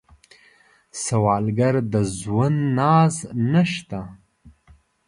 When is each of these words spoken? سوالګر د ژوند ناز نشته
سوالګر 1.03 1.75
د 1.93 1.95
ژوند 2.19 2.57
ناز 2.77 3.15
نشته 3.51 3.99